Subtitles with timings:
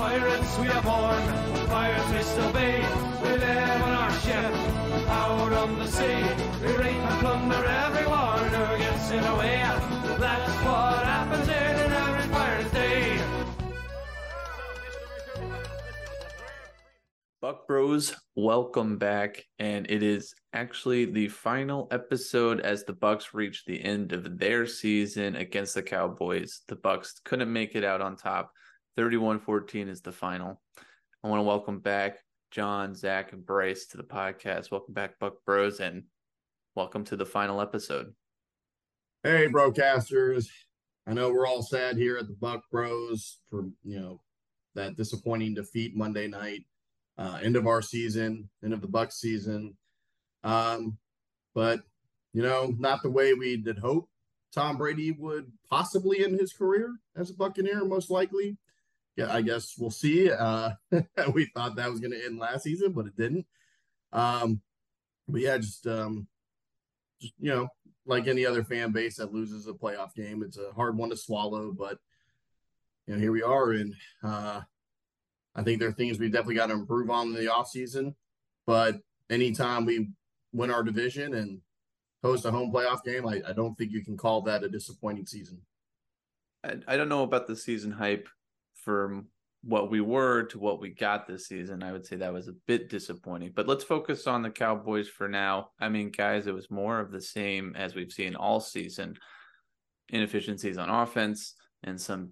[0.00, 2.72] Pirates we are born, pirates we still be.
[3.22, 4.54] We live on our ship,
[5.10, 6.24] out on the sea.
[6.62, 9.58] We rape and plunder everyone who gets in the way.
[10.18, 13.20] That's what happens in an average pirate's day.
[17.42, 19.44] Buc Bros, welcome back.
[19.58, 24.66] And it is actually the final episode as the Bucs reach the end of their
[24.66, 26.62] season against the Cowboys.
[26.68, 28.52] The Bucs couldn't make it out on top.
[29.00, 30.60] 31-14 is the final.
[31.24, 32.18] I want to welcome back
[32.50, 34.70] John, Zach, and Bryce to the podcast.
[34.70, 36.02] Welcome back, Buc Bros, and
[36.74, 38.12] welcome to the final episode.
[39.22, 40.48] Hey, broadcasters.
[41.06, 44.20] I know we're all sad here at the Buc Bros for, you know,
[44.74, 46.66] that disappointing defeat Monday night
[47.16, 49.78] uh, end of our season, end of the Buc season.
[50.44, 50.98] Um,
[51.54, 51.80] but
[52.34, 54.10] you know, not the way we did hope
[54.54, 58.58] Tom Brady would possibly end his career as a Buccaneer, most likely.
[59.16, 60.30] Yeah, I guess we'll see.
[60.30, 60.70] Uh,
[61.34, 63.46] we thought that was going to end last season, but it didn't.
[64.12, 64.60] Um,
[65.28, 66.26] but yeah, just um,
[67.20, 67.68] just you know,
[68.06, 71.16] like any other fan base that loses a playoff game, it's a hard one to
[71.16, 71.72] swallow.
[71.72, 71.98] But
[73.06, 74.60] you know, here we are, and uh,
[75.54, 78.14] I think there are things we've definitely got to improve on in the offseason.
[78.66, 80.10] But anytime we
[80.52, 81.60] win our division and
[82.22, 85.26] host a home playoff game, I, I don't think you can call that a disappointing
[85.26, 85.60] season.
[86.64, 88.28] I, I don't know about the season hype
[88.84, 89.26] from
[89.62, 91.82] what we were to what we got this season.
[91.82, 93.52] I would say that was a bit disappointing.
[93.54, 95.70] But let's focus on the Cowboys for now.
[95.78, 99.16] I mean, guys, it was more of the same as we've seen all season
[100.08, 102.30] inefficiencies on offense and some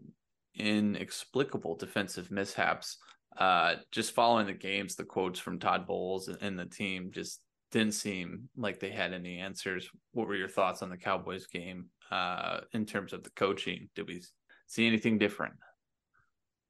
[0.54, 2.96] inexplicable defensive mishaps.
[3.36, 7.94] Uh, just following the games, the quotes from Todd Bowles and the team just didn't
[7.94, 9.88] seem like they had any answers.
[10.12, 13.90] What were your thoughts on the Cowboys game uh, in terms of the coaching?
[13.94, 14.22] Did we
[14.66, 15.54] see anything different?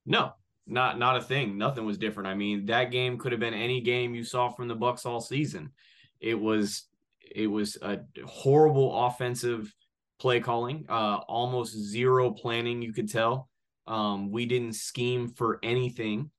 [0.05, 0.33] No,
[0.67, 1.57] not not a thing.
[1.57, 2.27] Nothing was different.
[2.27, 5.21] I mean, that game could have been any game you saw from the Bucs all
[5.21, 5.71] season.
[6.19, 6.87] It was
[7.35, 9.73] it was a horrible offensive
[10.19, 12.81] play calling, uh, almost zero planning.
[12.81, 13.49] You could tell.
[13.87, 16.29] Um, we didn't scheme for anything.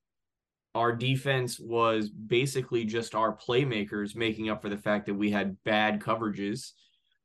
[0.73, 5.61] Our defense was basically just our playmakers making up for the fact that we had
[5.65, 6.71] bad coverages.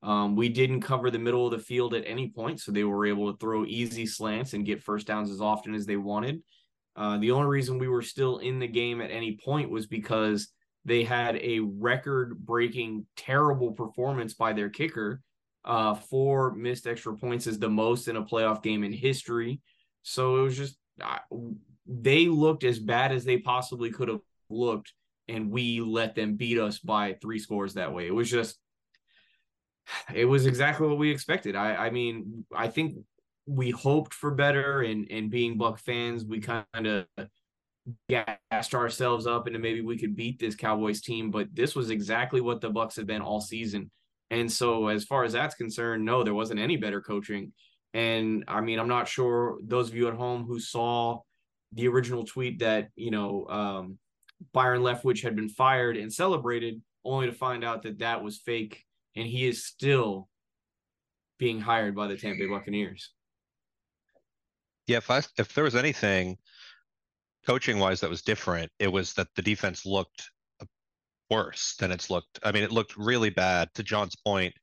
[0.06, 3.06] Um, we didn't cover the middle of the field at any point, so they were
[3.06, 6.42] able to throw easy slants and get first downs as often as they wanted.
[6.94, 10.48] Uh, the only reason we were still in the game at any point was because
[10.84, 15.20] they had a record breaking, terrible performance by their kicker.
[15.64, 19.60] Uh, four missed extra points is the most in a playoff game in history.
[20.02, 21.18] So it was just uh,
[21.84, 24.92] they looked as bad as they possibly could have looked,
[25.26, 28.06] and we let them beat us by three scores that way.
[28.06, 28.56] It was just,
[30.14, 31.56] it was exactly what we expected.
[31.56, 32.96] I, I mean, I think
[33.46, 37.06] we hoped for better, and and being Buc fans, we kind of
[38.08, 42.40] gassed ourselves up into maybe we could beat this Cowboys team, but this was exactly
[42.40, 43.90] what the Bucs have been all season.
[44.30, 47.52] And so, as far as that's concerned, no, there wasn't any better coaching.
[47.94, 51.20] And I mean, I'm not sure those of you at home who saw
[51.72, 53.98] the original tweet that, you know, um,
[54.52, 58.84] Byron Leftwich had been fired and celebrated, only to find out that that was fake.
[59.16, 60.28] And he is still
[61.38, 63.12] being hired by the Tampa Bay Buccaneers.
[64.86, 66.36] Yeah, if I, if there was anything
[67.46, 70.30] coaching wise that was different, it was that the defense looked
[71.30, 72.38] worse than it's looked.
[72.42, 73.68] I mean, it looked really bad.
[73.74, 74.54] To John's point,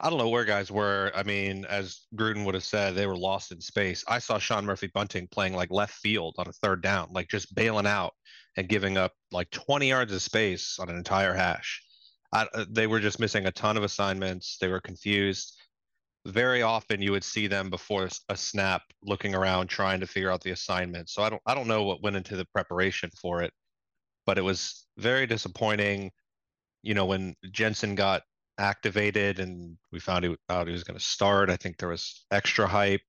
[0.00, 1.10] I don't know where guys were.
[1.14, 4.04] I mean, as Gruden would have said, they were lost in space.
[4.06, 7.54] I saw Sean Murphy Bunting playing like left field on a third down, like just
[7.54, 8.12] bailing out
[8.56, 11.82] and giving up like 20 yards of space on an entire hash.
[12.32, 14.58] I, uh, they were just missing a ton of assignments.
[14.60, 15.54] They were confused.
[16.26, 20.42] Very often, you would see them before a snap, looking around, trying to figure out
[20.42, 21.08] the assignment.
[21.08, 23.52] So I don't, I don't know what went into the preparation for it,
[24.26, 26.10] but it was very disappointing.
[26.82, 28.22] You know, when Jensen got
[28.58, 31.48] activated and we found out he was going to start.
[31.48, 33.00] I think there was extra hype.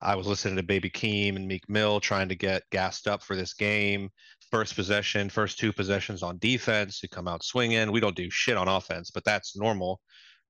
[0.00, 3.34] I was listening to Baby Keem and Meek Mill trying to get gassed up for
[3.34, 4.10] this game.
[4.50, 7.92] First possession, first two possessions on defense, you come out swinging.
[7.92, 10.00] We don't do shit on offense, but that's normal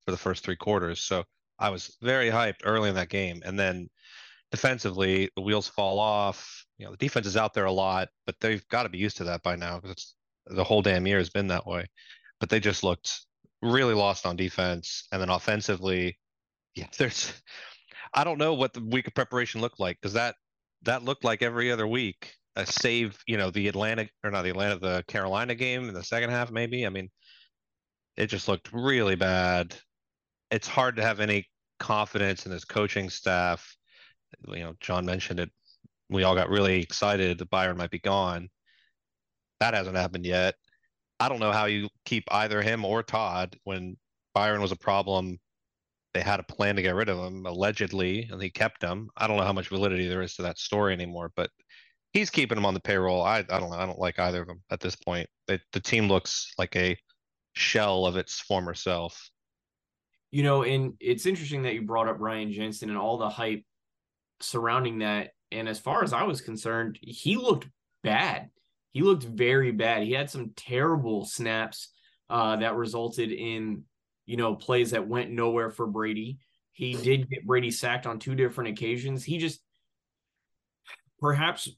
[0.05, 1.03] for the first three quarters.
[1.03, 1.25] So
[1.59, 3.43] I was very hyped early in that game.
[3.45, 3.89] And then
[4.51, 6.65] defensively, the wheels fall off.
[6.79, 9.17] You know, the defense is out there a lot, but they've got to be used
[9.19, 10.15] to that by now because
[10.47, 11.87] the whole damn year has been that way.
[12.41, 13.27] But they just looked
[13.63, 16.19] really lost on defense, and then offensively,
[16.75, 17.33] yeah, there's
[18.15, 20.37] I don't know what the week of preparation looked like because that
[20.83, 22.35] that looked like every other week.
[22.59, 26.05] A save, you know, the Atlanta or not the Atlanta, the Carolina game in the
[26.05, 26.85] second half, maybe.
[26.85, 27.09] I mean,
[28.17, 29.75] it just looked really bad.
[30.51, 33.77] It's hard to have any confidence in this coaching staff.
[34.47, 35.51] You know, John mentioned it
[36.11, 38.49] we all got really excited that Byron might be gone.
[39.61, 40.55] That hasn't happened yet.
[41.21, 43.97] I don't know how you keep either him or Todd when
[44.35, 45.39] Byron was a problem.
[46.15, 49.11] They had a plan to get rid of him, allegedly, and he kept him.
[49.17, 51.51] I don't know how much validity there is to that story anymore, but
[52.13, 53.23] he's keeping him on the payroll.
[53.23, 53.77] I, I don't know.
[53.77, 55.29] I don't like either of them at this point.
[55.47, 56.99] The team looks like a
[57.55, 59.31] shell of its former self.
[60.31, 63.65] You know, and it's interesting that you brought up Ryan Jensen and all the hype
[64.41, 65.31] surrounding that.
[65.51, 67.67] And as far as I was concerned, he looked
[68.03, 68.51] bad.
[68.93, 70.03] He looked very bad.
[70.03, 71.89] He had some terrible snaps
[72.29, 73.85] uh, that resulted in,
[74.27, 76.39] you know, plays that went nowhere for Brady.
[76.73, 79.25] He did get Brady sacked on two different occasions.
[79.25, 79.61] He just
[81.21, 81.69] perhaps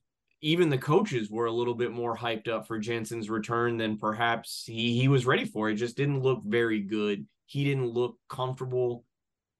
[0.42, 4.64] even the coaches were a little bit more hyped up for Jensen's return than perhaps
[4.66, 5.68] he he was ready for.
[5.68, 7.26] It just didn't look very good.
[7.46, 9.04] He didn't look comfortable,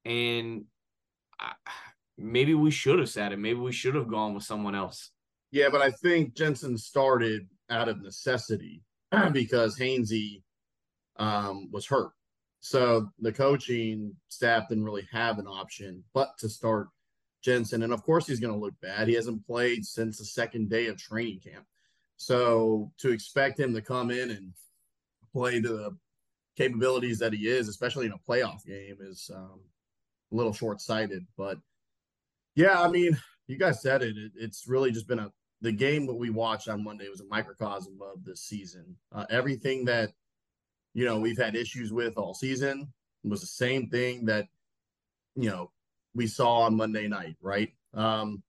[0.05, 0.65] and
[1.39, 1.53] I,
[2.17, 3.41] maybe we should have sat him.
[3.41, 5.11] Maybe we should have gone with someone else.
[5.51, 8.81] Yeah, but I think Jensen started out of necessity
[9.33, 10.41] because Hainsey
[11.17, 12.11] um, was hurt.
[12.61, 16.89] So the coaching staff didn't really have an option but to start
[17.41, 17.83] Jensen.
[17.83, 19.07] And of course, he's going to look bad.
[19.07, 21.65] He hasn't played since the second day of training camp.
[22.17, 24.53] So to expect him to come in and
[25.33, 25.97] play the
[26.55, 29.59] capabilities that he is, especially in a playoff game, is um,
[30.31, 31.25] a little short sighted.
[31.37, 31.57] But
[32.55, 33.17] yeah, I mean,
[33.47, 34.17] you guys said it.
[34.17, 34.31] it.
[34.35, 37.99] It's really just been a the game that we watched on Monday was a microcosm
[38.01, 38.95] of this season.
[39.11, 40.11] Uh, everything that
[40.93, 42.91] you know we've had issues with all season
[43.23, 44.47] was the same thing that
[45.35, 45.71] you know
[46.13, 47.71] we saw on Monday night, right?
[47.93, 48.43] Um,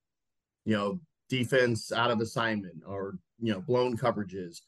[0.64, 4.60] you know, defense out of assignment or you know blown coverages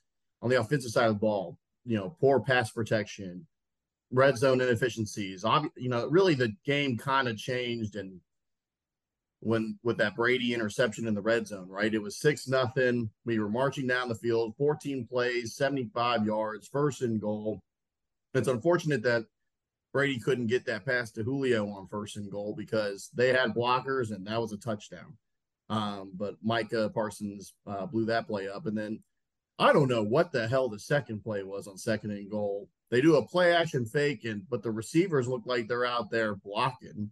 [0.43, 1.59] on the offensive side of the ball.
[1.85, 3.47] You know, poor pass protection,
[4.11, 5.45] red zone inefficiencies.
[5.77, 8.21] You know, really the game kind of changed and
[9.41, 11.93] when with that Brady interception in the red zone, right?
[11.93, 13.11] It was six nothing.
[13.27, 17.61] We were marching down the field, 14 plays, 75 yards, first and goal.
[18.33, 19.27] It's unfortunate that
[19.95, 24.11] Brady couldn't get that pass to Julio on first and goal because they had blockers
[24.11, 25.17] and that was a touchdown.
[25.71, 28.67] Um, but Micah Parsons uh, blew that play up.
[28.67, 29.01] And then
[29.59, 32.69] I don't know what the hell the second play was on second and goal.
[32.91, 36.35] They do a play action fake, and but the receivers look like they're out there
[36.35, 37.11] blocking.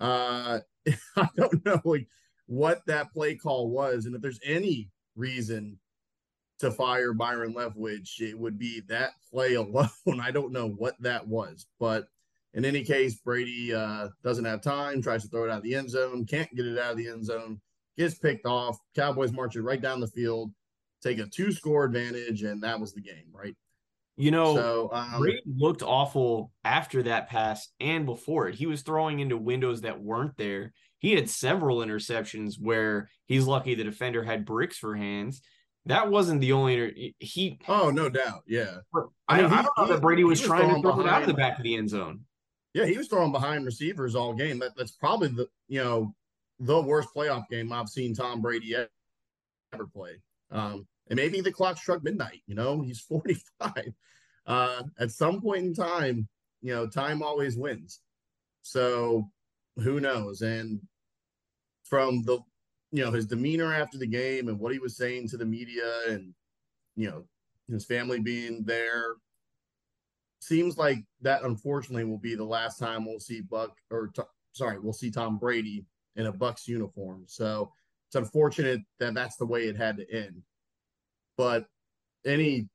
[0.00, 0.60] Uh,
[1.16, 2.08] I don't know like,
[2.46, 5.78] what that play call was, and if there's any reason
[6.60, 9.90] to fire Byron Leftwich, it would be that play alone.
[10.20, 12.06] I don't know what that was, but
[12.54, 15.74] in any case, Brady uh, doesn't have time, tries to throw it out of the
[15.74, 17.60] end zone, can't get it out of the end zone,
[17.96, 18.78] gets picked off.
[18.94, 20.52] Cowboys march it right down the field,
[21.02, 23.56] take a two score advantage, and that was the game, right?
[24.16, 28.54] You know, so, um, Brady looked awful after that pass and before it.
[28.54, 30.74] He was throwing into windows that weren't there.
[30.98, 35.40] He had several interceptions where he's lucky the defender had bricks for hands.
[35.86, 37.58] That wasn't the only inter- he.
[37.66, 38.76] Oh, no doubt, yeah.
[38.94, 41.22] I, I, mean, I don't know that Brady was, was trying to throw it out
[41.22, 42.20] of the back of the end zone.
[42.74, 44.58] Yeah, he was throwing behind receivers all game.
[44.60, 46.14] That, that's probably the you know
[46.58, 48.74] the worst playoff game I've seen Tom Brady
[49.72, 50.16] ever play.
[50.50, 52.42] Um, and maybe the clock struck midnight.
[52.46, 53.92] You know, he's 45.
[54.46, 56.28] Uh, at some point in time,
[56.62, 58.00] you know, time always wins.
[58.62, 59.30] So
[59.76, 60.42] who knows?
[60.42, 60.80] And
[61.84, 62.38] from the,
[62.92, 65.90] you know, his demeanor after the game and what he was saying to the media
[66.08, 66.34] and,
[66.96, 67.24] you know,
[67.68, 69.14] his family being there,
[70.42, 74.22] seems like that unfortunately will be the last time we'll see Buck or t-
[74.52, 77.24] sorry, we'll see Tom Brady in a Bucs uniform.
[77.26, 77.72] So
[78.08, 80.42] it's unfortunate that that's the way it had to end.
[81.36, 81.66] But
[82.26, 82.68] any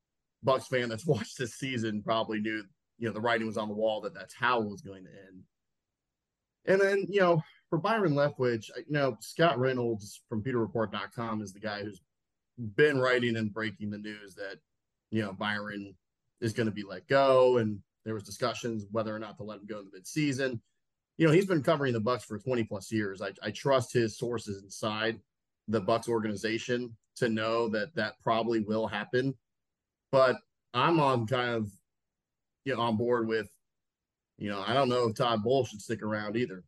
[0.46, 2.64] Bucs fan that's watched this season probably knew,
[2.98, 5.12] you know, the writing was on the wall that that's how it was going to
[5.12, 5.44] end.
[6.66, 11.60] And then, you know, for Byron Leftwich, you know, Scott Reynolds from PewterReport.com is the
[11.60, 12.02] guy who's
[12.76, 14.58] been writing and breaking the news that,
[15.12, 15.96] you know, Byron
[16.42, 19.60] is going to be let go, and there was discussions whether or not to let
[19.60, 20.60] him go in the midseason.
[21.18, 23.22] You know, he's been covering the Bucs for 20 plus years.
[23.22, 25.20] I, I trust his sources inside
[25.68, 29.34] the Bucs organization to know that that probably will happen.
[30.12, 30.38] But
[30.74, 31.72] I'm on kind of
[32.66, 33.50] you know on board with,
[34.38, 36.64] you know, I don't know if Todd Bowles should stick around either.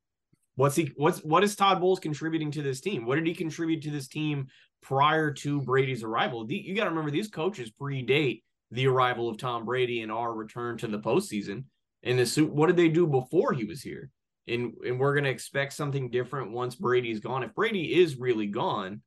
[0.56, 3.06] What's he what's what is Todd Bowles contributing to this team?
[3.06, 4.48] What did he contribute to this team
[4.82, 6.52] prior to Brady's arrival?
[6.52, 10.78] You got to remember these coaches predate the arrival of Tom Brady and our return
[10.78, 11.66] to the postseason.
[12.04, 14.10] And the suit, what did they do before he was here?
[14.48, 17.44] And and we're gonna expect something different once Brady's gone.
[17.44, 19.02] If Brady is really gone,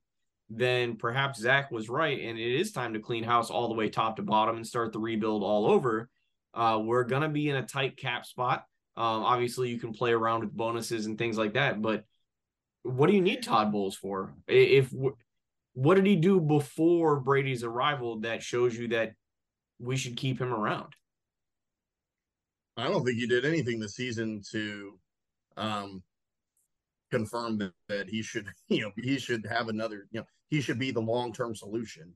[0.50, 3.88] then perhaps Zach was right, and it is time to clean house all the way
[3.88, 6.08] top to bottom and start the rebuild all over.
[6.54, 8.66] Uh, we're gonna be in a tight cap spot.
[8.96, 12.04] Um, obviously, you can play around with bonuses and things like that, but
[12.82, 14.34] what do you need Todd Bowles for?
[14.46, 14.92] If
[15.74, 19.14] what did he do before Brady's arrival that shows you that
[19.78, 20.94] we should keep him around?
[22.76, 24.98] I don't think he did anything this season to
[25.56, 26.02] um,
[27.10, 30.78] confirm that, that he should, you know, he should have another, you know, he should
[30.78, 32.12] be the long term solution,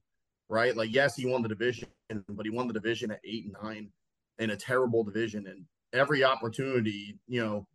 [0.48, 0.76] right?
[0.76, 1.88] Like, yes, he won the division,
[2.28, 3.90] but he won the division at eight and nine
[4.38, 7.66] in a terrible division, and every opportunity, you know,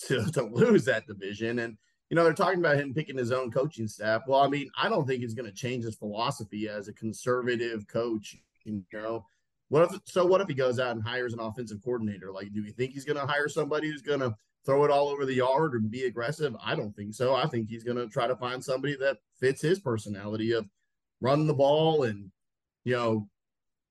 [0.06, 1.58] to to lose that division.
[1.58, 1.76] And
[2.08, 4.22] you know, they're talking about him picking his own coaching staff.
[4.26, 7.86] Well, I mean, I don't think he's going to change his philosophy as a conservative
[7.86, 8.36] coach.
[8.70, 9.26] You know,
[9.68, 10.24] what if so?
[10.26, 12.32] What if he goes out and hires an offensive coordinator?
[12.32, 14.34] Like, do we think he's going to hire somebody who's going to
[14.64, 16.54] throw it all over the yard and be aggressive?
[16.62, 17.34] I don't think so.
[17.34, 20.68] I think he's going to try to find somebody that fits his personality of
[21.20, 22.30] run the ball and
[22.84, 23.28] you know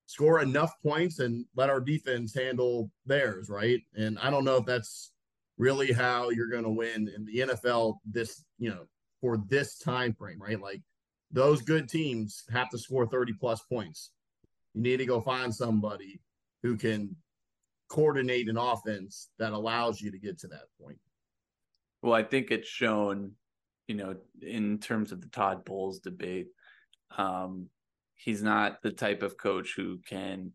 [0.10, 3.80] score enough points and let our defense handle theirs, right?
[3.96, 5.12] And I don't know if that's
[5.60, 8.88] really how you're going to win in the NFL this, you know,
[9.22, 10.60] for this time frame, right?
[10.60, 10.82] Like
[11.32, 14.10] those good teams have to score 30 plus points.
[14.74, 16.22] You need to go find somebody
[16.64, 17.16] who can
[17.90, 21.00] coordinate an offense that allows you to get to that point.
[22.02, 23.32] Well, I think it's shown,
[23.88, 26.48] you know, in terms of the Todd Bowles debate,
[27.18, 27.68] um,
[28.16, 30.52] he's not the type of coach who can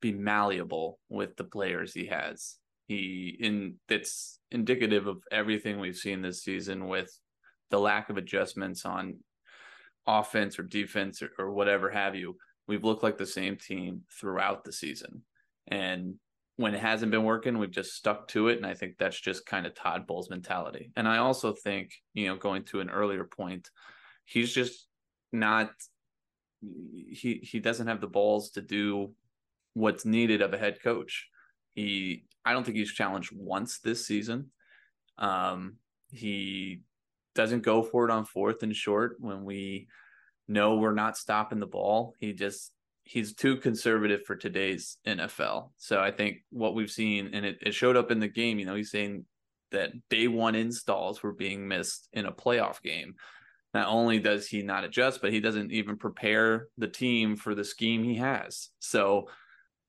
[0.00, 2.56] be malleable with the players he has
[2.90, 7.16] he in that's indicative of everything we've seen this season with
[7.70, 9.14] the lack of adjustments on
[10.08, 12.34] offense or defense or, or whatever have you.
[12.66, 15.22] We've looked like the same team throughout the season.
[15.68, 16.14] And
[16.56, 18.58] when it hasn't been working, we've just stuck to it.
[18.58, 20.92] And I think that's just kind of Todd Bowles' mentality.
[20.96, 23.70] And I also think, you know, going to an earlier point,
[24.24, 24.86] he's just
[25.32, 25.70] not
[26.62, 29.12] he he doesn't have the balls to do
[29.74, 31.28] what's needed of a head coach.
[31.70, 34.50] He I don't think he's challenged once this season.
[35.18, 35.76] Um,
[36.10, 36.82] he
[37.34, 39.88] doesn't go for it on fourth and short when we
[40.50, 42.14] know we're not stopping the ball.
[42.18, 42.72] He just
[43.04, 45.70] he's too conservative for today's NFL.
[45.76, 48.66] So I think what we've seen, and it, it showed up in the game, you
[48.66, 49.24] know, he's saying
[49.72, 53.14] that day one installs were being missed in a playoff game.
[53.72, 57.64] Not only does he not adjust, but he doesn't even prepare the team for the
[57.64, 58.70] scheme he has.
[58.80, 59.28] So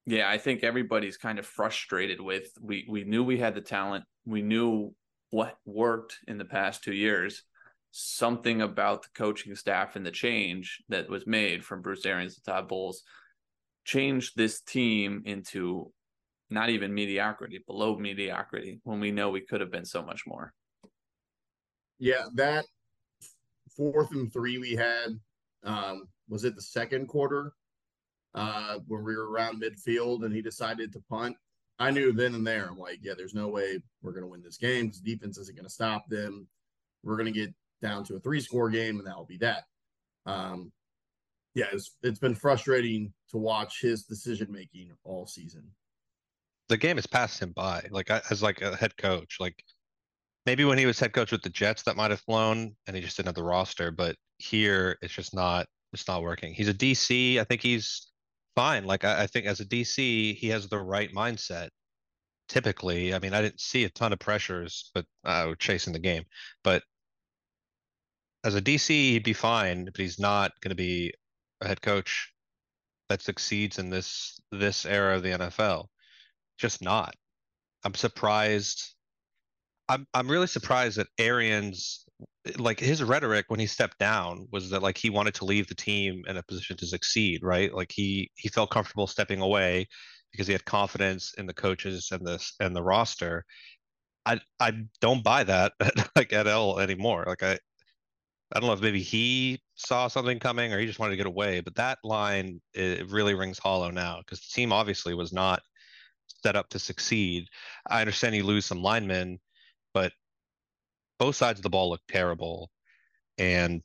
[0.05, 4.03] yeah, I think everybody's kind of frustrated with we we knew we had the talent.
[4.25, 4.93] We knew
[5.29, 7.43] what worked in the past 2 years.
[7.91, 12.43] Something about the coaching staff and the change that was made from Bruce Arians to
[12.43, 13.03] Todd Bowles
[13.83, 15.91] changed this team into
[16.49, 20.53] not even mediocrity, below mediocrity when we know we could have been so much more.
[21.99, 22.65] Yeah, that
[23.75, 25.19] fourth and three we had
[25.63, 27.53] um, was it the second quarter
[28.33, 31.35] uh, when we were around midfield and he decided to punt.
[31.79, 34.43] I knew then and there, I'm like, yeah, there's no way we're going to win
[34.43, 36.47] this game because defense isn't going to stop them.
[37.03, 39.63] We're going to get down to a three score game and that will be that.
[40.25, 40.71] Um,
[41.53, 45.63] yeah, it's, it's been frustrating to watch his decision making all season.
[46.69, 49.37] The game has passed him by, like as like a head coach.
[49.39, 49.61] Like
[50.45, 53.01] maybe when he was head coach with the Jets, that might have flown, and he
[53.01, 53.91] just didn't have the roster.
[53.91, 55.65] But here, it's just not.
[55.91, 56.53] It's not working.
[56.53, 57.37] He's a DC.
[57.37, 58.07] I think he's
[58.55, 58.85] fine.
[58.85, 61.69] Like I, I think as a DC, he has the right mindset.
[62.47, 66.23] Typically, I mean, I didn't see a ton of pressures, but uh, chasing the game.
[66.63, 66.83] But
[68.43, 71.13] as a DC, he'd be fine, but he's not going to be
[71.61, 72.33] a head coach
[73.09, 75.87] that succeeds in this this era of the NFL.
[76.57, 77.13] Just not.
[77.83, 78.95] I'm surprised.
[79.89, 82.05] I'm I'm really surprised that Arians
[82.57, 85.75] like his rhetoric when he stepped down was that like he wanted to leave the
[85.75, 87.73] team in a position to succeed, right?
[87.73, 89.87] Like he he felt comfortable stepping away
[90.31, 93.45] because he had confidence in the coaches and the and the roster.
[94.25, 95.73] I I don't buy that
[96.15, 97.25] like at all anymore.
[97.27, 97.59] Like I
[98.53, 101.25] I don't know if maybe he saw something coming or he just wanted to get
[101.25, 105.61] away, but that line it really rings hollow now because the team obviously was not
[106.43, 107.47] set up to succeed.
[107.87, 109.39] I understand you lose some linemen,
[109.93, 110.11] but
[111.19, 112.71] both sides of the ball look terrible,
[113.37, 113.81] and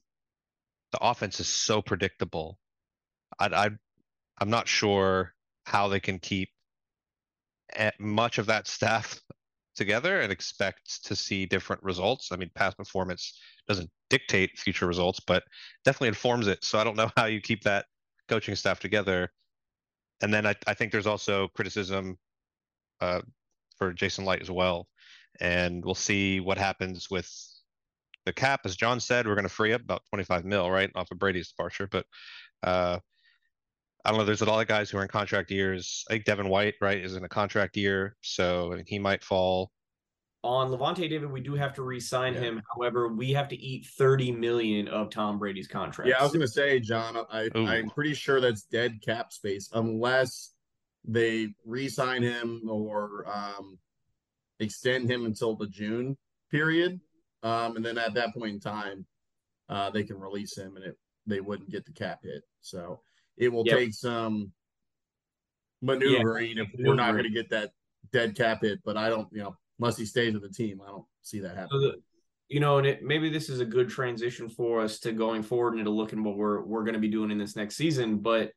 [0.93, 2.59] the offense is so predictable.
[3.39, 3.71] I, I
[4.39, 6.51] I'm not sure how they can keep
[7.99, 9.21] much of that staff
[9.77, 12.33] together and expect to see different results.
[12.33, 15.43] I mean, past performance doesn't dictate future results, but
[15.85, 16.65] definitely informs it.
[16.65, 17.87] So I don't know how you keep that
[18.29, 19.31] coaching staff together.
[20.23, 22.17] And then I, I think there's also criticism
[23.01, 23.21] uh,
[23.79, 24.89] for Jason Licht as well
[25.41, 27.31] and we'll see what happens with
[28.25, 28.61] the cap.
[28.65, 31.49] As John said, we're going to free up about 25 mil, right, off of Brady's
[31.49, 31.89] departure.
[31.91, 32.07] But
[32.63, 32.99] uh,
[34.05, 34.25] I don't know.
[34.25, 36.05] There's a lot of guys who are in contract years.
[36.09, 39.71] I think Devin White, right, is in a contract year, so he might fall.
[40.45, 42.41] On Lavonte David, we do have to re-sign Yeah.
[42.41, 42.63] him.
[42.75, 46.09] However, we have to eat 30 million of Tom Brady's contract.
[46.09, 47.17] Yeah, I was gonna say, John.
[47.31, 47.67] I Ooh.
[47.67, 50.53] I'm pretty sure that's dead cap space unless
[51.05, 53.79] they re-sign him or um
[54.61, 56.17] extend him until the June
[56.51, 57.01] period.
[57.43, 59.07] Um, and then at that point in time,
[59.69, 62.43] uh, they can release him, and it they wouldn't get the cap hit.
[62.61, 63.01] So
[63.37, 63.79] it will Yep.
[63.79, 64.53] take some
[65.83, 67.73] maneuvering if we're not going to get that
[68.13, 68.81] dead cap hit.
[68.85, 71.51] But I don't, you know, unless he stays with the team, I don't see that
[71.51, 71.81] So happening.
[71.83, 71.95] the,
[72.49, 75.75] you know, and it, maybe this is a good transition for us to going forward
[75.75, 78.19] and to looking what we're we're going to be doing in this next season.
[78.19, 78.53] But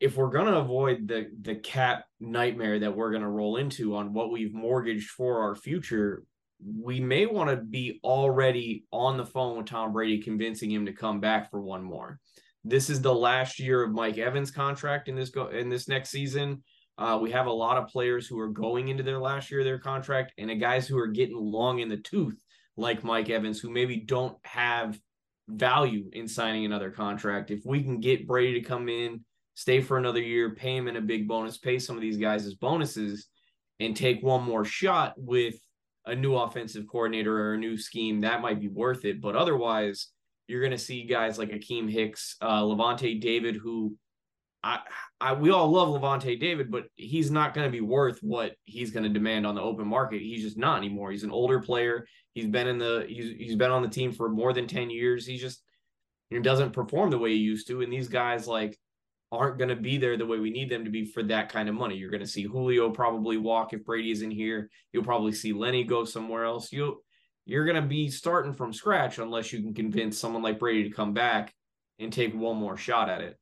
[0.00, 3.96] if we're going to avoid the the cap nightmare that we're going to roll into
[3.96, 6.24] on what we've mortgaged for our future,
[6.62, 10.92] we may want to be already on the phone with Tom Brady, convincing him to
[10.92, 12.18] come back for one more.
[12.64, 16.10] This is the last year of Mike Evans' contract in this go in this next
[16.10, 16.62] season.
[16.96, 19.66] Uh, we have a lot of players who are going into their last year of
[19.66, 22.36] their contract, and guys who are getting long in the tooth,
[22.76, 24.98] like Mike Evans, who maybe don't have
[25.48, 27.50] value in signing another contract.
[27.50, 29.24] If we can get Brady to come in,
[29.54, 32.46] stay for another year, pay him in a big bonus, pay some of these guys
[32.46, 33.26] as bonuses,
[33.80, 35.54] and take one more shot with
[36.06, 39.20] a new offensive coordinator or a new scheme, that might be worth it.
[39.20, 40.08] But otherwise,
[40.46, 43.96] you're going to see guys like Akiem Hicks, uh, Lavonte David, who
[44.64, 44.80] I,
[45.20, 48.90] I, we all love Lavonte David, but he's not going to be worth what he's
[48.90, 50.22] going to demand on the open market.
[50.22, 51.10] He's just not anymore.
[51.10, 52.06] He's an older player.
[52.32, 55.26] He's been in the, he's, he's been on the team for more than 10 years.
[55.26, 55.62] He just,
[56.42, 57.82] doesn't perform the way he used to.
[57.82, 58.76] And these guys like
[59.30, 61.68] aren't going to be there the way we need them to be for that kind
[61.68, 61.96] of money.
[61.96, 64.68] You're going to see Julio probably walk if Brady is in here.
[64.92, 66.72] You'll probably see Lenny go somewhere else.
[66.72, 66.96] You'll,
[67.46, 70.94] you're going to be starting from scratch unless you can convince someone like Brady to
[70.96, 71.54] come back
[72.00, 73.38] and take one more shot at it.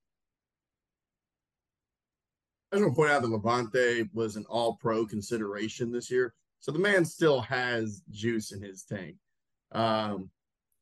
[2.73, 6.33] I just want to point out that Lavonte was an all pro consideration this year.
[6.61, 9.17] So the man still has juice in his tank.
[9.73, 10.31] Um,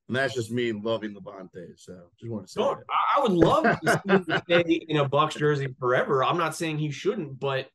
[0.06, 1.76] and that's just me loving Lavonte.
[1.76, 2.60] So just want to say.
[2.60, 6.22] I- would love to stay in a Bucs jersey forever.
[6.22, 7.68] I'm not saying he shouldn't, but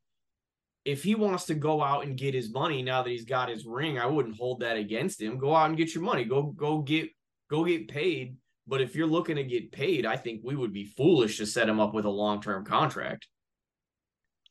[0.86, 3.66] if he wants to go out and get his money now that he's got his
[3.66, 5.38] ring, I wouldn't hold that against him.
[5.38, 6.24] Go out and get your money.
[6.24, 7.10] Go go get
[7.50, 8.38] go get paid.
[8.66, 11.70] But if you're looking to get paid, I think we would be foolish to set
[11.70, 13.28] him up with a long term contract.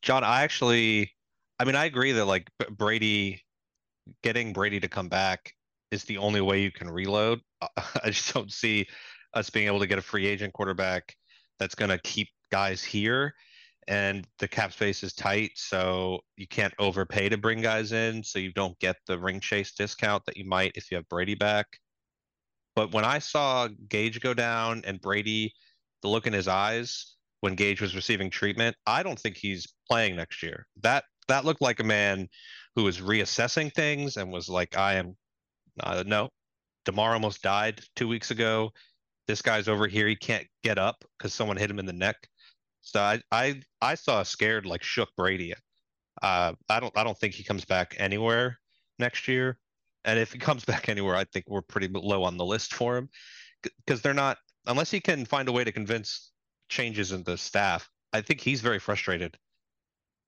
[0.01, 1.11] John, I actually,
[1.59, 3.43] I mean, I agree that like Brady,
[4.23, 5.53] getting Brady to come back
[5.91, 7.41] is the only way you can reload.
[7.61, 8.87] I just don't see
[9.33, 11.15] us being able to get a free agent quarterback
[11.59, 13.33] that's going to keep guys here.
[13.87, 18.39] And the cap space is tight, so you can't overpay to bring guys in, so
[18.39, 21.67] you don't get the ring chase discount that you might if you have Brady back.
[22.75, 25.53] But when I saw Gage go down and Brady,
[26.01, 30.15] the look in his eyes when Gage was receiving treatment, I don't think he's playing
[30.15, 30.67] next year.
[30.81, 32.29] That that looked like a man
[32.75, 35.15] who was reassessing things and was like, I am
[35.79, 36.29] uh, no,
[36.85, 38.71] Damar almost died two weeks ago.
[39.27, 40.07] This guy's over here.
[40.07, 42.15] He can't get up because someone hit him in the neck.
[42.81, 45.53] So I I I saw a scared like shook Brady.
[46.21, 48.59] Uh, I don't I don't think he comes back anywhere
[48.99, 49.57] next year.
[50.05, 52.95] And if he comes back anywhere, I think we're pretty low on the list for
[52.97, 53.09] him
[53.63, 56.31] because they're not unless he can find a way to convince
[56.69, 57.89] changes in the staff.
[58.13, 59.37] I think he's very frustrated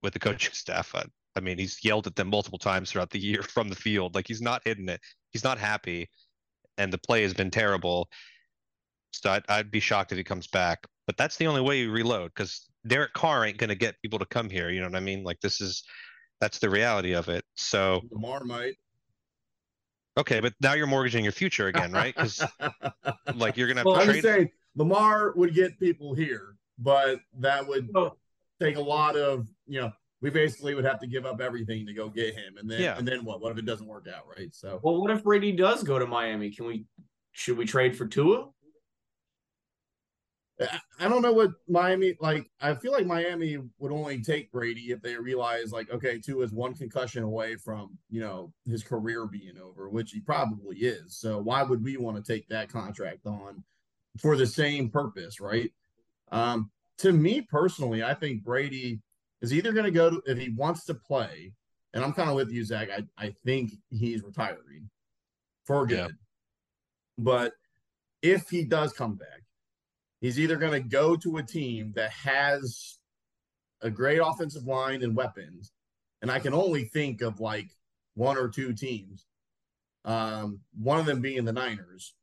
[0.04, 0.94] with the coaching staff.
[0.96, 1.06] I,
[1.36, 4.16] I mean, he's yelled at them multiple times throughout the year from the field.
[4.16, 5.02] Like he's not hitting it.
[5.32, 6.10] He's not happy,
[6.78, 8.10] and the play has been terrible.
[9.12, 10.86] So I'd, I'd be shocked if he comes back.
[11.08, 14.20] But that's the only way you reload because Derek Carr ain't going to get people
[14.20, 14.70] to come here.
[14.70, 15.24] You know what I mean?
[15.24, 15.84] Like this is
[16.42, 17.44] that's the reality of it.
[17.56, 18.76] So Lamar might.
[20.18, 22.14] okay, but now you're mortgaging your future again, right?
[22.16, 22.44] Because
[23.34, 24.22] like you're gonna have Well, to I'm trade.
[24.24, 27.90] just saying Lamar would get people here, but that would
[28.60, 29.92] take a lot of you know.
[30.20, 32.98] We basically would have to give up everything to go get him, and then Yeah.
[32.98, 33.40] and then what?
[33.40, 34.54] What if it doesn't work out, right?
[34.54, 36.50] So Well, what if Brady does go to Miami?
[36.50, 36.88] Can we
[37.34, 38.50] should we trade for Tua?
[40.60, 42.50] I- I don't know what Miami like.
[42.60, 46.52] I feel like Miami would only take Brady if they realize like, okay, Tua is
[46.52, 51.16] one concussion away from you know his career being over, which he probably is.
[51.20, 53.64] So why would we want to take that contract on
[54.20, 55.72] for the same purpose, right?
[56.32, 59.00] Um, to me personally, I think Brady
[59.42, 61.54] is either going to go to if he wants to play,
[61.94, 62.90] and I'm kind of with you, Zach.
[62.90, 64.90] I I think he's retiring
[65.66, 66.08] for good, Yeah.
[67.18, 67.54] but
[68.22, 69.44] if he does come back.
[70.20, 72.98] He's either going to go to a team that has
[73.82, 75.72] a great offensive line and weapons,
[76.24, 77.70] and I can only think of like
[78.16, 79.28] one or two teams.
[80.06, 82.16] Um, one of them being the Niners,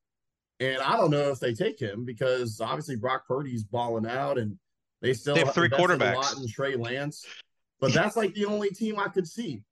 [0.59, 4.59] and I don't know if they take him because obviously Brock Purdy's balling out, and
[5.05, 6.15] they still They have three quarterbacks.
[6.15, 7.27] A lot in Trey Lance,
[7.79, 9.63] but that's like the only team I could see.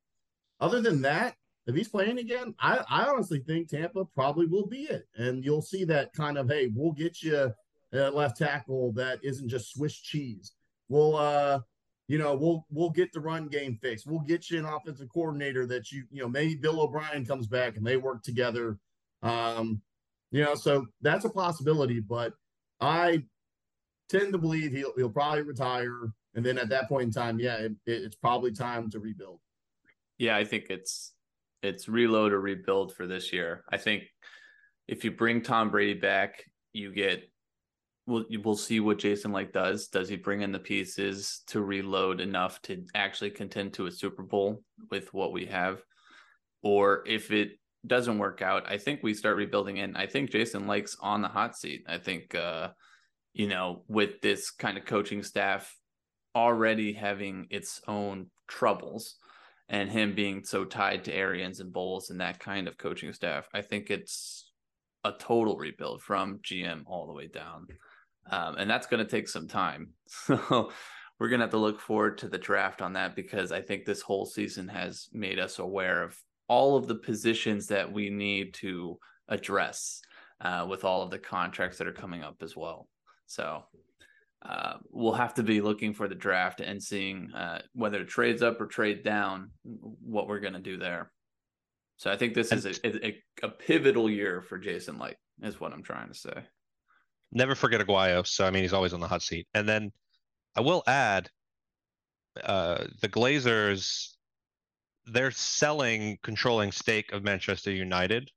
[0.60, 1.34] Other than that,
[1.66, 5.06] if he's playing again, I, I honestly think Tampa probably will be it.
[5.16, 7.50] And you'll see that kind of, hey, we'll get you
[7.94, 10.52] a left tackle that isn't just Swiss cheese.
[10.88, 11.60] We'll uh
[12.08, 14.06] you know, we'll we'll get the run game fixed.
[14.06, 17.78] We'll get you an offensive coordinator that you, you know, maybe Bill O'Brien comes back
[17.78, 18.78] and they work together.
[19.22, 19.80] Um,
[20.30, 22.34] you know, so that's a possibility, but
[22.80, 23.24] I
[24.12, 26.12] tend to believe he'll he'll probably retire.
[26.34, 29.40] And then at that point in time, yeah, it, it's probably time to rebuild.
[30.18, 31.12] Yeah, I think it's
[31.62, 33.64] it's reload or rebuild for this year.
[33.70, 34.04] I think
[34.88, 37.30] if you bring Tom Brady back, you get
[38.06, 39.88] we'll we'll see what Jason Licht does.
[39.88, 44.22] Does he bring in the pieces to reload enough to actually contend to a Super
[44.22, 45.82] Bowl with what we have?
[46.62, 50.68] Or if it doesn't work out, I think we start rebuilding and I think Jason
[50.68, 51.84] Licht's on the hot seat.
[51.88, 52.68] I think uh,
[53.32, 55.74] you know, with this kind of coaching staff
[56.34, 59.16] already having its own troubles
[59.68, 63.48] and him being so tied to Arians and Bowles and that kind of coaching staff,
[63.54, 64.50] I think it's
[65.04, 67.66] a total rebuild from GM all the way down.
[68.30, 69.90] Um, and that's going to take some time.
[70.26, 70.70] So
[71.18, 73.84] we're going to have to look forward to the draft on that because I think
[73.84, 76.18] this whole season has made us aware of
[76.48, 80.00] all of the positions that we need to address
[80.40, 82.88] uh, with all of the contracts that are coming up as well.
[83.32, 83.64] So
[84.44, 88.42] uh, we'll have to be looking for the draft and seeing uh, whether it trades
[88.42, 91.10] up or trade down, what we're going to do there.
[91.96, 95.72] So I think this is a, a, a pivotal year for Jason Licht, is what
[95.72, 96.42] I'm trying to say
[97.32, 98.26] never forget Aguayo.
[98.26, 99.46] So I mean, he's always on the hot seat.
[99.54, 99.90] And then
[100.54, 101.30] I will add,
[102.44, 104.10] uh, the Glazers,
[105.06, 108.30] they're selling controlling stake of Manchester United,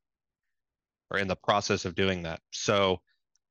[1.11, 2.39] or in the process of doing that.
[2.51, 3.01] So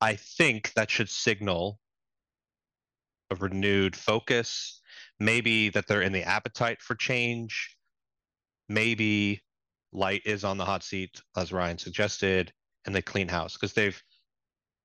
[0.00, 1.78] I think that should signal
[3.30, 4.80] a renewed focus.
[5.18, 7.76] Maybe that they're in the appetite for change.
[8.68, 9.42] Maybe
[9.92, 12.52] Licht is on the hot seat, as Ryan suggested,
[12.84, 14.00] and they clean house because they've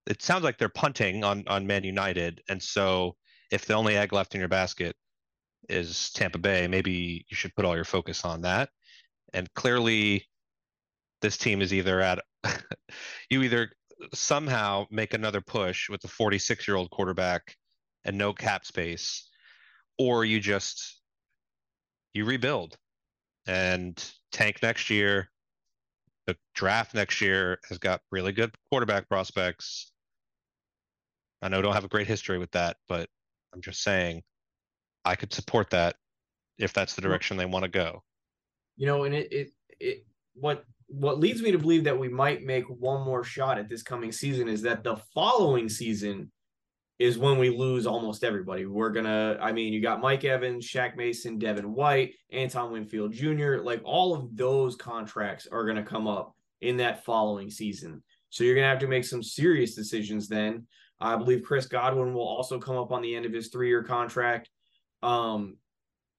[0.06, 3.16] it sounds like they're punting on on Man United, and so
[3.52, 4.96] if the only egg left in your basket
[5.68, 8.70] is Tampa Bay, maybe you should put all your focus on that.
[9.34, 10.28] And clearly,
[11.22, 12.20] this team is either at
[13.30, 13.72] you either
[14.14, 17.56] somehow make another push with a 46 year old quarterback
[18.06, 19.30] and no cap space,
[19.98, 21.02] or you just
[22.14, 22.78] you rebuild
[23.48, 25.30] and tank next year.
[26.28, 29.92] The draft next year has got really good quarterback prospects.
[31.42, 33.10] I know don't have a great history with that, but
[33.54, 34.22] I'm just saying
[35.06, 35.96] I could support that
[36.58, 38.04] if that's the direction they want to go.
[38.78, 42.44] You know, and it it it what what leads me to believe that we might
[42.44, 46.32] make one more shot at this coming season is that the following season
[46.98, 48.66] is when we lose almost everybody.
[48.66, 53.58] We're gonna, I mean, you got Mike Evans, Shaq Mason, Devin White, Antoine Winfield Jr.
[53.58, 58.04] Like all of those contracts are gonna come up in that following season.
[58.30, 60.68] So you're gonna have to make some serious decisions then
[61.00, 63.84] I believe Chris Godwin will also come up on the end of his three year
[63.84, 64.50] contract.
[65.02, 65.58] Um,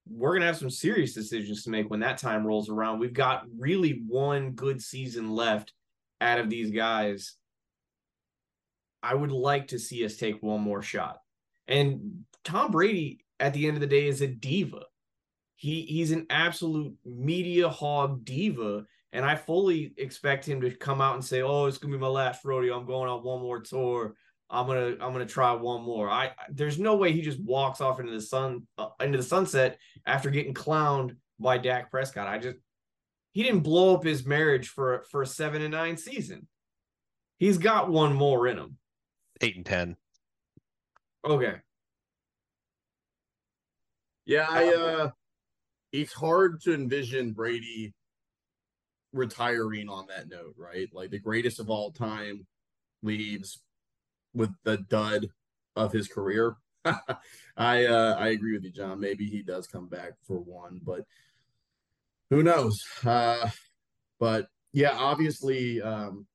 [0.07, 2.99] we're going to have some serious decisions to make when that time rolls around.
[2.99, 5.73] We've got really one good season left
[6.19, 7.35] out of these guys.
[9.03, 11.19] I would like to see us take one more shot.
[11.67, 14.83] And Tom Brady, at the end of the day, is a diva.
[15.55, 18.85] He he's an absolute media hog diva.
[19.13, 22.07] And I fully expect him to come out and say, Oh, it's gonna be my
[22.07, 22.77] last rodeo.
[22.77, 24.15] I'm going on one more tour.
[24.51, 26.09] I'm gonna I'm gonna try one more.
[26.09, 29.79] I there's no way he just walks off into the sun uh, into the sunset
[30.05, 32.27] after getting clowned by Dak Prescott.
[32.27, 32.57] I just
[33.31, 36.47] he didn't blow up his marriage for for a seven and nine season.
[37.37, 38.77] He's got one more in him.
[39.39, 39.95] Eight and ten.
[41.25, 41.55] Okay.
[44.25, 45.09] Yeah, I uh
[45.93, 47.93] it's hard to envision Brady
[49.13, 50.89] retiring on that note, right?
[50.93, 52.45] Like the greatest of all time
[53.01, 53.61] leaves
[54.33, 55.27] with the dud
[55.75, 56.55] of his career.
[57.57, 58.99] I uh, I agree with you, John.
[58.99, 61.05] Maybe he does come back for one, but
[62.29, 62.83] who knows?
[63.05, 63.49] Uh,
[64.19, 66.25] but yeah, obviously, um,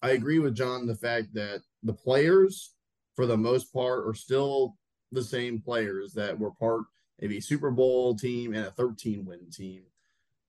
[0.00, 2.74] I agree with John the fact that the players,
[3.14, 4.76] for the most part, are still
[5.10, 6.82] the same players that were part
[7.20, 9.82] of a Super Bowl team and a 13 win team.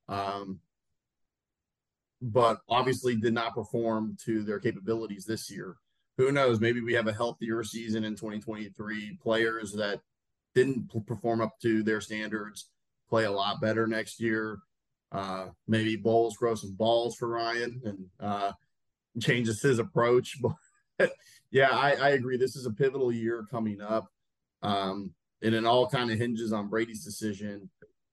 [0.07, 0.59] Um,
[2.21, 5.75] but obviously did not perform to their capabilities this year
[6.17, 6.59] who knows?
[6.59, 9.17] Maybe we have a healthier season in 2023.
[9.21, 10.01] Players that
[10.55, 12.69] didn't perform up to their standards
[13.09, 14.59] play a lot better next year.
[15.11, 18.51] Uh, maybe Bowles grow some balls for Ryan and uh,
[19.21, 20.37] changes his approach.
[20.99, 21.11] But
[21.49, 22.37] yeah, I, I, agree.
[22.37, 24.05] This is a pivotal year coming up.
[24.61, 27.67] Um, and it all kind of hinges on Brady's decision.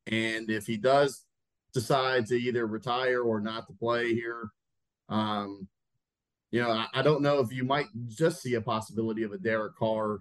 [0.06, 1.26] And if he does
[1.72, 4.50] decide to either retire or not to play here.
[5.08, 5.68] Um,
[6.50, 9.38] you know, I, I, don't know if you might just see a possibility of a
[9.38, 10.20] Derek Carr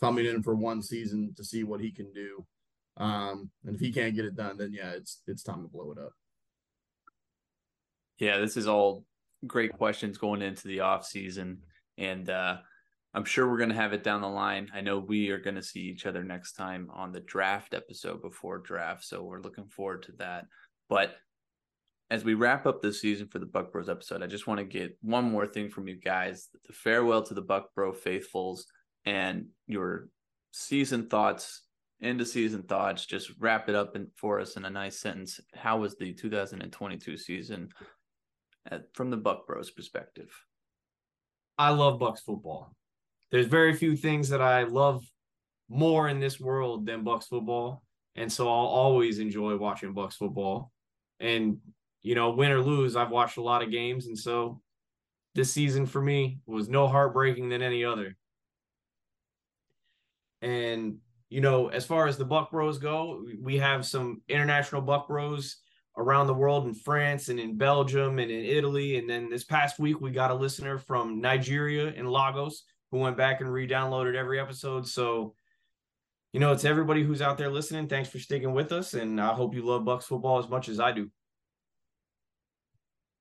[0.00, 2.44] coming in for one season to see what he can do.
[2.96, 5.92] Um, and if he can't get it done, then yeah, it's it's time to blow
[5.92, 6.12] it up.
[8.18, 9.04] Yeah, this is all
[9.46, 11.58] great questions going into the off season,
[11.96, 12.56] and uh,
[13.14, 14.68] I'm sure we're going to have it down the line.
[14.74, 18.20] I know we are going to see each other next time on the draft episode
[18.20, 20.46] before draft, so we're looking forward to that.
[20.88, 21.14] But
[22.10, 24.64] as we wrap up this season for the Buc Bros episode, I just want to
[24.64, 28.66] get one more thing from you guys: the farewell to the Buc Bro faithfuls
[29.04, 30.08] and your
[30.52, 31.62] season thoughts,
[32.00, 33.04] into season thoughts.
[33.06, 35.40] Just wrap it up in, for us in a nice sentence.
[35.54, 37.68] How was the 2022 season
[38.70, 40.30] at, from the Buc Bros perspective?
[41.58, 42.74] I love Bucs football.
[43.30, 45.04] There's very few things that I love
[45.68, 47.82] more in this world than Bucs football,
[48.14, 50.72] and so I'll always enjoy watching Bucs football.
[51.20, 51.58] And
[52.02, 54.60] you know, win or lose, I've watched a lot of games, and so
[55.34, 58.16] this season for me was no heartbreaking than any other.
[60.40, 60.98] And
[61.30, 65.58] you know, as far as the Buc Bros go, we have some international Buc Bros
[65.96, 68.96] around the world in France and in Belgium and in Italy.
[68.96, 73.16] And then this past week, we got a listener from Nigeria in Lagos who went
[73.16, 74.86] back and re-downloaded every episode.
[74.86, 75.34] So,
[76.32, 77.88] you know, it's everybody who's out there listening.
[77.88, 80.80] Thanks for sticking with us, and I hope you love Bucs football as much as
[80.80, 81.10] I do.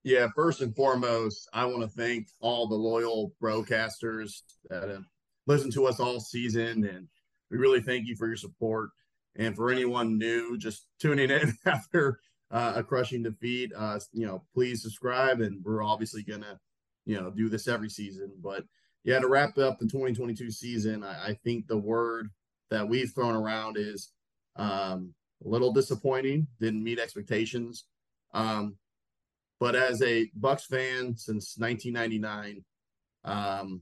[0.07, 5.03] Yeah, first and foremost, I want to thank all the loyal broadcasters that have
[5.47, 7.09] listened to us all season, and
[7.51, 8.91] we really thank you for your support.
[9.35, 14.45] And for anyone new, just tuning in after uh, a crushing defeat, uh, you know,
[14.53, 15.41] please subscribe.
[15.41, 16.57] And we're obviously gonna,
[17.05, 18.31] you know, do this every season.
[18.41, 18.63] But
[19.03, 22.29] yeah, to wrap up the 2022 season, I, I think the word
[22.69, 24.13] that we've thrown around is
[24.55, 26.47] um, a little disappointing.
[26.61, 27.83] Didn't meet expectations.
[28.33, 28.77] Um,
[29.59, 32.63] but as a Bucs fan since 1999,
[33.23, 33.81] um,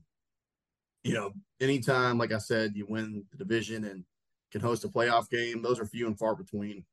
[1.02, 4.04] you know, anytime, like I said, you win the division and
[4.50, 6.84] can host a playoff game, those are few and far between.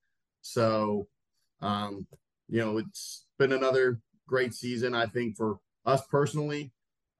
[0.42, 1.08] So,
[1.62, 2.06] um,
[2.48, 4.94] you know, it's been another great season.
[4.94, 6.72] I think for us personally,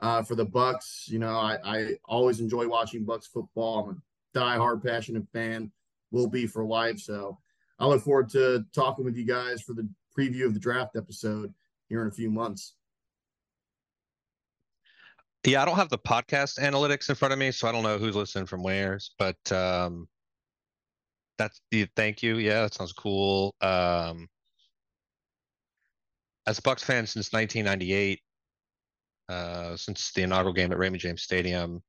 [0.02, 3.80] uh, for the Bucs, you know, I, I always enjoy watching Bucs football.
[3.80, 4.02] I'm
[4.36, 5.72] a diehard, passionate fan.
[6.12, 7.00] Will be for life.
[7.00, 7.40] So
[7.80, 11.54] I look forward to talking with you guys for the preview of the draft episode
[11.90, 12.76] here in a few months.
[15.46, 17.98] Yeah, I don't have the podcast analytics in front of me, so I don't know
[17.98, 20.08] who's listening from where's, but um
[21.38, 22.38] that's the thank you.
[22.38, 23.56] Yeah, that sounds cool.
[23.62, 24.28] Um
[26.46, 28.20] as a Bucs fan since 1998,
[29.30, 31.82] uh, since the inaugural game at Raymond James Stadium.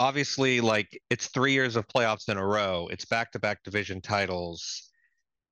[0.00, 2.88] Obviously, like it's three years of playoffs in a row.
[2.90, 4.89] It's back-to-back division titles.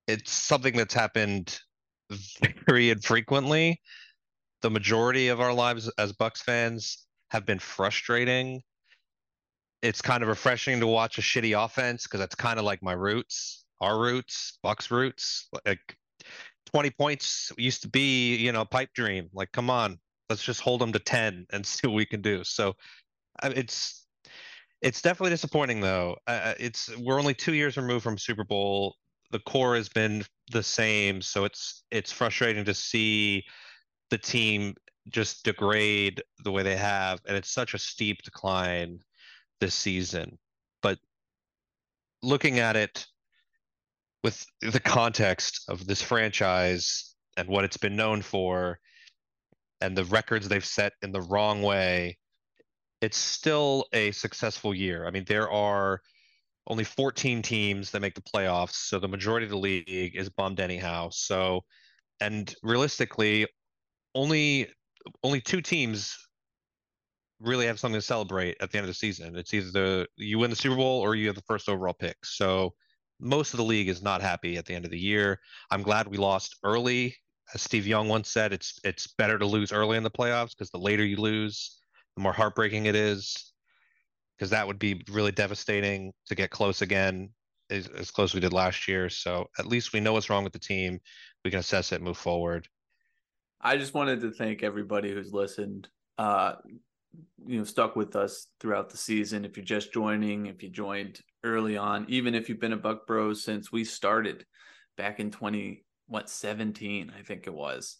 [0.09, 1.61] It's something that's happened
[2.67, 3.81] very infrequently.
[4.63, 8.63] The majority of our lives as Bucs fans have been frustrating.
[9.83, 12.95] It's kind of refreshing to watch a shitty offense because that's kind of like my
[12.95, 15.49] roots, our roots, Bucs roots.
[15.67, 15.97] Like
[16.73, 19.29] 20 points used to be, you know, pipe dream.
[19.35, 19.99] Like, come on,
[20.31, 22.43] let's just hold them to 10 and see what we can do.
[22.45, 22.75] So
[23.45, 24.07] it's
[24.81, 26.17] it's definitely disappointing though.
[26.27, 28.97] Uh, it's we're only 2 years removed from Super Bowl.
[29.31, 33.45] The core has been the same, so it's it's frustrating to see
[34.11, 34.75] the team
[35.11, 39.01] just degrade the way they have and it's such a steep decline
[39.61, 40.39] this season.
[40.83, 40.99] But
[42.23, 43.07] looking at it
[44.25, 48.79] with the context of this franchise and what it's been known for
[49.81, 52.19] and the records they've set in the wrong way,
[53.01, 55.07] it's still a successful year.
[55.07, 56.03] I mean, there are
[56.69, 60.61] only 14 teams that make the playoffs, so the majority of the league is bummed
[60.61, 61.09] anyhow.
[61.11, 61.65] So,
[62.21, 63.47] and realistically,
[64.15, 64.69] only
[65.23, 66.17] only two teams
[67.41, 69.37] really have something to celebrate at the end of the season.
[69.37, 72.17] It's either the you win the Super Bowl or you have the first overall pick.
[72.25, 72.75] So
[73.21, 75.41] most of the league is not happy at the end of the year.
[75.71, 77.17] I'm glad we lost early.
[77.55, 80.71] As Steve Young once said, it's it's better to lose early in the playoffs because
[80.71, 81.81] the later you lose,
[82.17, 83.53] the more heartbreaking it is.
[84.39, 87.31] Because that would be really devastating to get close again,
[87.71, 89.09] as, as close as we did last year.
[89.09, 91.01] So at least we know what's wrong with the team.
[91.45, 92.69] We can assess it, move forward.
[93.61, 95.89] I just wanted to thank everybody who's listened.
[96.17, 96.55] Uh,
[97.47, 99.45] you know, stuck with us throughout the season.
[99.45, 103.07] If you're just joining, if you joined early on, even if you've been a Buc
[103.07, 104.45] Bros since we started
[104.97, 107.97] back in 20, what, 17, I think it was.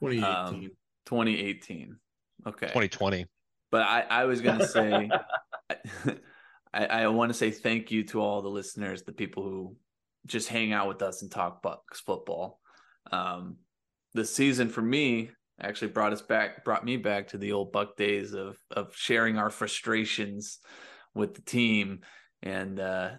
[0.00, 0.24] 2018.
[0.24, 0.70] Um,
[1.06, 1.96] 2018.
[2.46, 2.66] Okay.
[2.66, 3.26] 2020.
[3.70, 5.10] But I, I was going to say,
[6.72, 9.76] I, I want to say thank you to all the listeners, the people who
[10.26, 12.60] just hang out with us and talk Bucs football.
[13.10, 13.56] Um,
[14.14, 17.96] the season for me actually brought us back, brought me back to the old Buc
[17.96, 20.58] days of of sharing our frustrations
[21.14, 22.00] with the team,
[22.42, 23.10] and uh,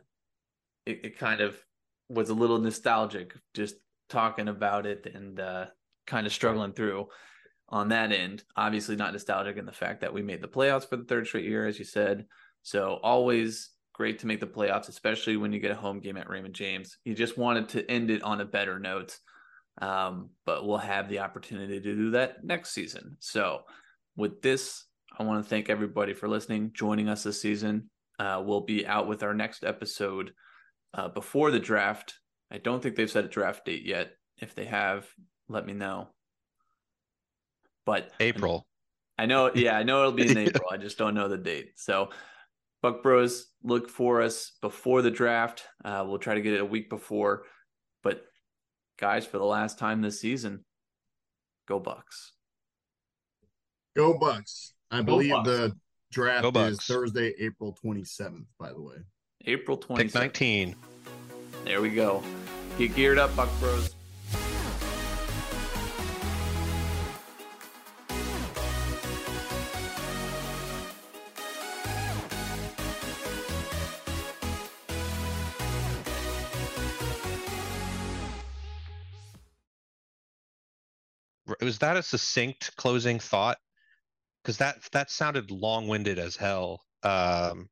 [0.85, 1.57] it, it kind of
[2.09, 3.75] was a little nostalgic just
[4.09, 5.65] talking about it and uh,
[6.07, 7.07] kind of struggling through
[7.69, 8.43] on that end.
[8.55, 11.45] Obviously, not nostalgic in the fact that we made the playoffs for the third straight
[11.45, 12.25] year, as you said.
[12.63, 16.29] So always great to make the playoffs, especially when you get a home game at
[16.29, 16.97] Raymond James.
[17.03, 19.17] You just wanted to end it on a better note.
[19.81, 23.15] Um, but we'll have the opportunity to do that next season.
[23.19, 23.61] So
[24.17, 24.85] with this,
[25.17, 27.89] I want to thank everybody for listening, joining us this season.
[28.17, 30.33] Uh, we'll be out with our next episode
[30.93, 32.19] uh, before the draft.
[32.51, 34.11] I don't think they've set a draft date yet.
[34.37, 35.07] If they have,
[35.47, 36.09] let me know.
[37.89, 38.67] But April.
[39.17, 40.69] I know, yeah, I know it'll be in April.
[40.71, 41.71] I just don't know the date.
[41.75, 42.09] So,
[42.83, 45.63] Buc Bros, look for us before the draft.
[45.83, 47.45] Uh, we'll try to get it a week before.
[48.03, 48.21] But
[48.99, 50.65] guys, for the last time this season,
[51.67, 52.33] go Bucs.
[53.97, 54.73] Go Bucs.
[54.91, 55.45] I Go believe Bucs.
[55.45, 55.75] the
[56.11, 58.97] draft is Thursday, April 27th, by the way.
[59.47, 60.75] April Pick 19.
[61.65, 62.21] There we go.
[62.77, 63.95] Get geared up, Buc Bros.
[81.61, 83.57] Was that a succinct closing thought?
[84.43, 86.81] Because that that sounded long-winded as hell.
[87.03, 87.69] Um,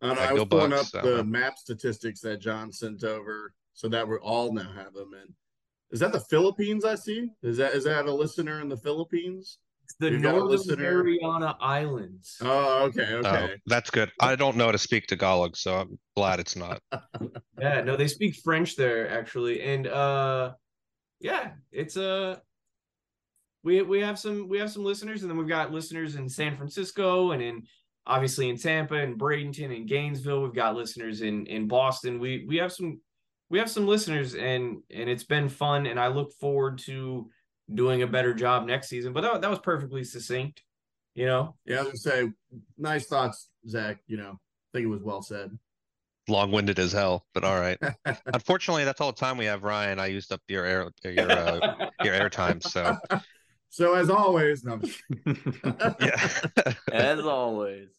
[0.00, 2.72] I, don't know, I was go pulling Bucs, up uh, the map statistics that John
[2.72, 5.12] sent over so that we all now have them.
[5.20, 5.32] And
[5.90, 7.30] is that the Philippines I see?
[7.42, 9.58] Is that is that a listener in the Philippines?
[9.84, 10.80] It's the We've got a Northern.
[10.80, 12.38] Mariana Islands.
[12.40, 13.54] Oh, okay, oh, okay.
[13.66, 14.10] that's good.
[14.20, 16.80] I don't know how to speak Tagalog, so I'm glad it's not.
[17.58, 20.52] Yeah, no, they speak French there actually, and uh,
[21.20, 22.40] yeah, it's a
[23.62, 26.56] we we have some we have some listeners, and then we've got listeners in San
[26.56, 27.62] Francisco and in
[28.06, 30.42] obviously in Tampa and Bradenton and Gainesville.
[30.42, 32.20] We've got listeners in in Boston.
[32.20, 33.00] We we have some
[33.48, 37.30] we have some listeners, and and it's been fun, and I look forward to
[37.72, 39.12] doing a better job next season.
[39.12, 40.62] But that, that was perfectly succinct,
[41.14, 41.56] you know.
[41.64, 42.32] Yeah, I was gonna say,
[42.78, 43.98] nice thoughts, Zach.
[44.06, 45.56] You know, I think it was well said.
[46.28, 47.78] Long-winded as hell, but all right.
[48.26, 50.00] Unfortunately, that's all the time we have, Ryan.
[50.00, 52.96] I used up your air your uh, your airtime, so
[53.76, 54.80] So as always, no,
[55.26, 56.28] I'm yeah.
[56.92, 57.90] As always.